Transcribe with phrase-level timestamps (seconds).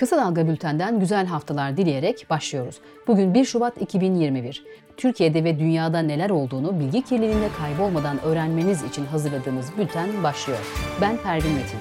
[0.00, 2.78] Kısa Dalga Bülten'den güzel haftalar dileyerek başlıyoruz.
[3.06, 4.64] Bugün 1 Şubat 2021.
[4.96, 10.58] Türkiye'de ve dünyada neler olduğunu bilgi kirliliğinde kaybolmadan öğrenmeniz için hazırladığımız bülten başlıyor.
[11.00, 11.78] Ben Pervin Metin.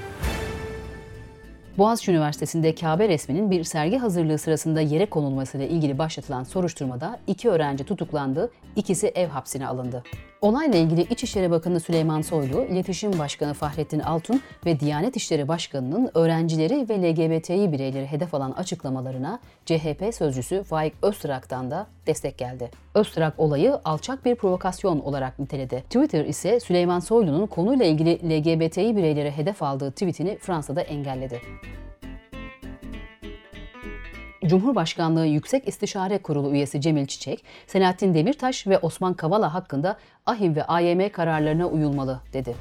[1.78, 7.84] Boğaziçi Üniversitesi'nde Kabe resminin bir sergi hazırlığı sırasında yere konulmasıyla ilgili başlatılan soruşturmada iki öğrenci
[7.84, 10.04] tutuklandı, ikisi ev hapsine alındı.
[10.42, 16.90] Olayla ilgili İçişleri Bakanı Süleyman Soylu, İletişim Başkanı Fahrettin Altun ve Diyanet İşleri Başkanı'nın öğrencileri
[16.90, 22.72] ve LGBTİ bireyleri hedef alan açıklamalarına CHP sözcüsü Faik Öztrak'tan da destek geldi.
[22.96, 25.84] Öztrak olayı alçak bir provokasyon olarak niteledi.
[25.90, 31.42] Twitter ise Süleyman Soylu'nun konuyla ilgili LGBTİ bireyleri hedef aldığı tweetini Fransa'da engelledi.
[34.50, 40.64] Cumhurbaşkanlığı Yüksek İstişare Kurulu üyesi Cemil Çiçek, Selahattin Demirtaş ve Osman Kavala hakkında AHİM ve
[40.64, 42.56] AYM kararlarına uyulmalı dedi.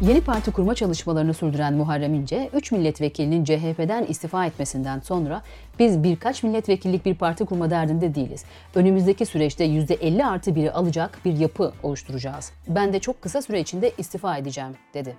[0.00, 5.42] Yeni parti kurma çalışmalarını sürdüren Muharrem İnce, 3 milletvekilinin CHP'den istifa etmesinden sonra
[5.78, 8.44] biz birkaç milletvekillik bir parti kurma derdinde değiliz.
[8.74, 12.52] Önümüzdeki süreçte %50 artı biri alacak bir yapı oluşturacağız.
[12.68, 15.16] Ben de çok kısa süre içinde istifa edeceğim, dedi.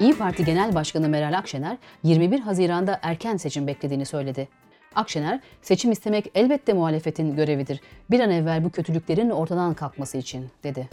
[0.00, 4.48] İyi Parti Genel Başkanı Meral Akşener 21 Haziran'da erken seçim beklediğini söyledi.
[4.94, 7.80] Akşener, seçim istemek elbette muhalefetin görevidir.
[8.10, 10.88] Bir an evvel bu kötülüklerin ortadan kalkması için, dedi.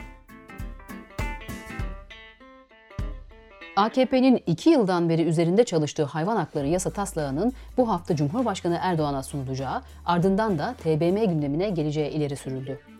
[3.75, 9.81] AKP'nin iki yıldan beri üzerinde çalıştığı hayvan hakları yasa taslağının bu hafta Cumhurbaşkanı Erdoğan'a sunulacağı,
[10.05, 12.94] ardından da TBMM gündemine geleceği ileri sürüldü.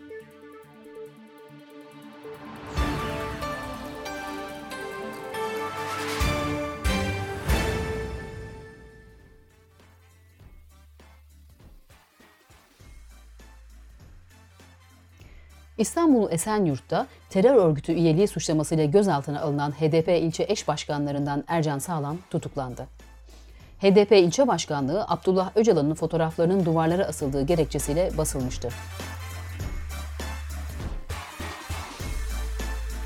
[15.78, 22.86] İstanbul Esenyurt'ta terör örgütü üyeliği suçlamasıyla gözaltına alınan HDP ilçe eş başkanlarından Ercan Sağlam tutuklandı.
[23.80, 28.68] HDP ilçe başkanlığı Abdullah Öcalan'ın fotoğraflarının duvarlara asıldığı gerekçesiyle basılmıştı.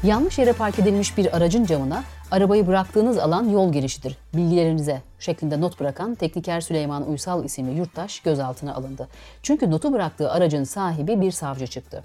[0.02, 4.16] Yanlış yere park edilmiş bir aracın camına arabayı bıraktığınız alan yol girişidir.
[4.34, 9.08] Bilgilerinize şeklinde not bırakan tekniker Süleyman Uysal isimli yurttaş gözaltına alındı.
[9.42, 12.04] Çünkü notu bıraktığı aracın sahibi bir savcı çıktı.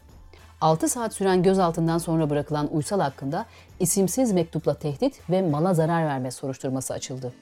[0.61, 3.45] 6 saat süren gözaltından sonra bırakılan Uysal hakkında
[3.79, 7.33] isimsiz mektupla tehdit ve mala zarar verme soruşturması açıldı.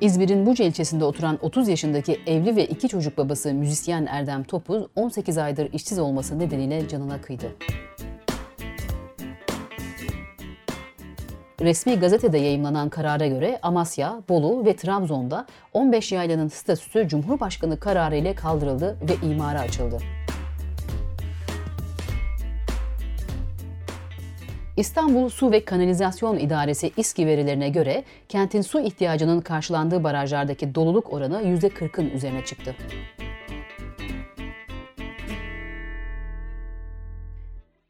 [0.00, 5.38] İzmir'in Buca ilçesinde oturan 30 yaşındaki evli ve iki çocuk babası müzisyen Erdem Topuz 18
[5.38, 7.52] aydır işsiz olması nedeniyle canına kıydı.
[11.60, 18.34] Resmi gazetede yayımlanan karara göre Amasya, Bolu ve Trabzon'da 15 yaylanın statüsü Cumhurbaşkanı kararı ile
[18.34, 19.98] kaldırıldı ve imara açıldı.
[24.76, 31.42] İstanbul Su ve Kanalizasyon İdaresi İSKİ verilerine göre kentin su ihtiyacının karşılandığı barajlardaki doluluk oranı
[31.42, 32.76] %40'ın üzerine çıktı.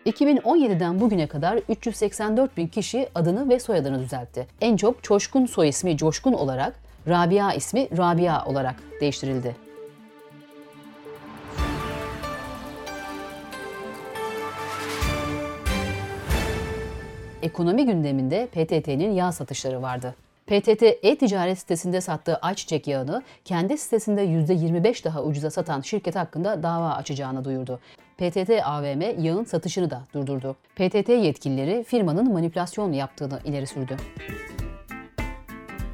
[0.09, 4.47] 2017'den bugüne kadar 384 bin kişi adını ve soyadını düzeltti.
[4.61, 6.75] En çok Çoşkun soy ismi Coşkun olarak,
[7.09, 9.57] Rabia ismi Rabia olarak değiştirildi.
[17.43, 20.15] Ekonomi gündeminde PTT'nin yağ satışları vardı.
[20.47, 26.91] PTT e-ticaret sitesinde sattığı ayçiçek yağını kendi sitesinde %25 daha ucuza satan şirket hakkında dava
[26.91, 27.81] açacağını duyurdu.
[28.19, 30.57] PTT AVM yağın satışını da durdurdu.
[30.77, 33.97] PTT yetkilileri firmanın manipülasyon yaptığını ileri sürdü.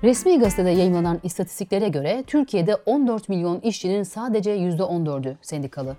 [0.02, 5.96] Resmi gazetede yayınlanan istatistiklere göre Türkiye'de 14 milyon işçinin sadece %14'ü sendikalı.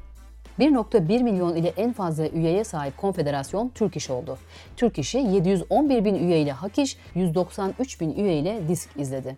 [0.60, 4.38] 1.1 milyon ile en fazla üyeye sahip konfederasyon Türk İş oldu.
[4.78, 9.38] Türk İş'i 711 bin üye ile Hak İş, 193 bin üye ile Disk izledi.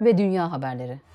[0.00, 1.09] Ve dünya haberleri.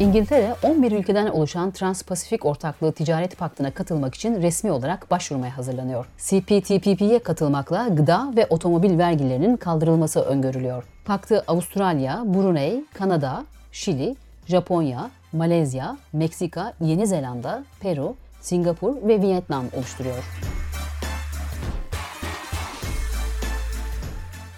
[0.00, 6.06] İngiltere 11 ülkeden oluşan Trans-Pasifik Ortaklığı Ticaret Paktı'na katılmak için resmi olarak başvurmaya hazırlanıyor.
[6.18, 10.84] CPTPP'ye katılmakla gıda ve otomobil vergilerinin kaldırılması öngörülüyor.
[11.04, 14.16] Paktı Avustralya, Brunei, Kanada, Şili,
[14.46, 20.51] Japonya, Malezya, Meksika, Yeni Zelanda, Peru, Singapur ve Vietnam oluşturuyor.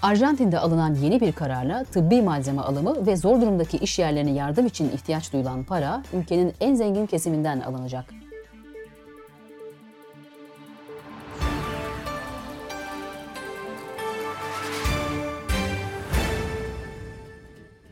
[0.04, 4.90] Arjantin'de alınan yeni bir kararla tıbbi malzeme alımı ve zor durumdaki iş yerlerine yardım için
[4.90, 8.04] ihtiyaç duyulan para ülkenin en zengin kesiminden alınacak.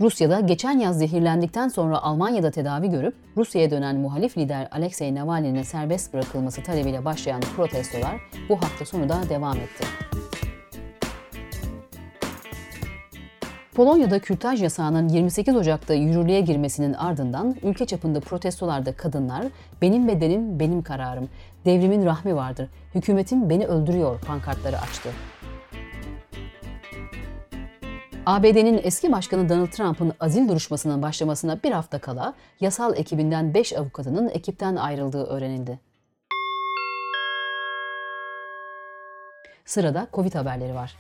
[0.00, 6.12] Rusya'da geçen yaz zehirlendikten sonra Almanya'da tedavi görüp Rusya'ya dönen muhalif lider Alexei Navalny'nin serbest
[6.14, 10.11] bırakılması talebiyle başlayan protestolar bu hafta sonu da devam etti.
[13.74, 19.44] Polonya'da kürtaj yasağının 28 Ocak'ta yürürlüğe girmesinin ardından ülke çapında protestolarda kadınlar
[19.82, 21.28] "Benim bedenim, benim kararım,
[21.64, 25.08] devrimin rahmi vardır, hükümetim beni öldürüyor" pankartları açtı.
[28.26, 34.28] ABD'nin eski başkanı Donald Trump'ın azil duruşmasının başlamasına bir hafta kala yasal ekibinden 5 avukatının
[34.28, 35.80] ekipten ayrıldığı öğrenildi.
[39.64, 40.96] Sırada Covid haberleri var.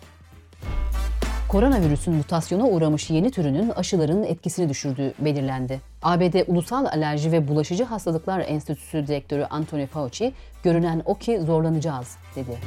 [1.52, 5.80] Koronavirüsün mutasyona uğramış yeni türünün aşıların etkisini düşürdüğü belirlendi.
[6.02, 10.32] ABD Ulusal Alerji ve Bulaşıcı Hastalıklar Enstitüsü Direktörü Anthony Fauci,
[10.62, 12.58] görünen o ki zorlanacağız dedi.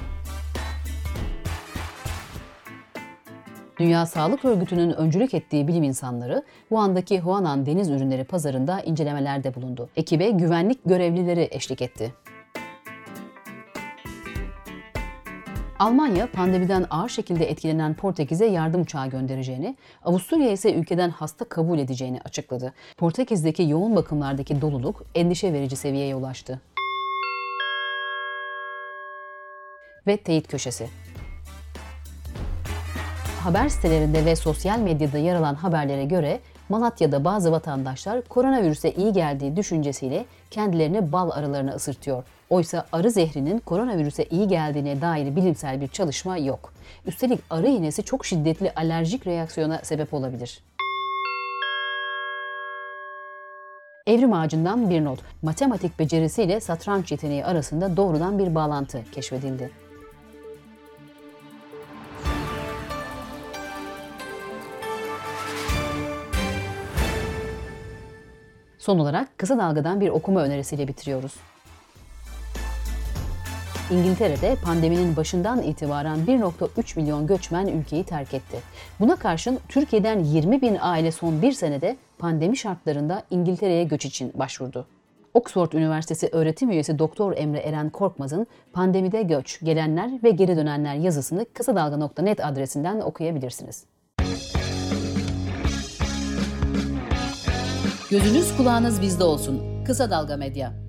[3.80, 9.90] Dünya Sağlık Örgütü'nün öncülük ettiği bilim insanları Wuhan'daki Huanan Deniz Ürünleri Pazarı'nda incelemelerde bulundu.
[9.96, 12.14] Ekibe güvenlik görevlileri eşlik etti.
[15.80, 22.22] Almanya pandemiden ağır şekilde etkilenen Portekiz'e yardım uçağı göndereceğini, Avusturya ise ülkeden hasta kabul edeceğini
[22.25, 22.74] açıkladı.
[22.98, 26.62] Portekiz'deki yoğun bakımlardaki doluluk endişe verici seviyeye ulaştı.
[30.07, 30.89] Ve teyit köşesi
[33.45, 36.39] haber sitelerinde ve sosyal medyada yer alan haberlere göre
[36.69, 42.24] Malatya'da bazı vatandaşlar koronavirüse iyi geldiği düşüncesiyle kendilerini bal arılarına ısırtıyor.
[42.50, 46.74] Oysa arı zehrinin koronavirüse iyi geldiğine dair bilimsel bir çalışma yok.
[47.06, 50.63] Üstelik arı iğnesi çok şiddetli alerjik reaksiyona sebep olabilir.
[54.07, 55.19] Evrim ağacından bir not.
[55.42, 59.71] Matematik becerisiyle satranç yeteneği arasında doğrudan bir bağlantı keşfedildi.
[68.77, 71.33] Son olarak kısa dalgadan bir okuma önerisiyle bitiriyoruz.
[73.92, 78.58] İngiltere'de pandeminin başından itibaren 1.3 milyon göçmen ülkeyi terk etti.
[79.00, 84.88] Buna karşın Türkiye'den 20 bin aile son bir senede pandemi şartlarında İngiltere'ye göç için başvurdu.
[85.34, 91.46] Oxford Üniversitesi öğretim üyesi Doktor Emre Eren Korkmaz'ın Pandemide Göç, Gelenler ve Geri Dönenler yazısını
[91.54, 93.86] kısadalga.net adresinden okuyabilirsiniz.
[98.10, 99.84] Gözünüz kulağınız bizde olsun.
[99.86, 100.85] Kısa Dalga Medya.